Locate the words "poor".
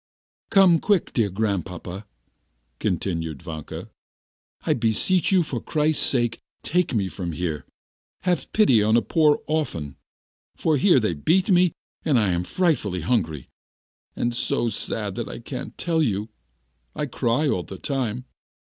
9.03-9.43